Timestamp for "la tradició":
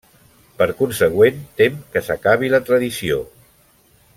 2.55-3.21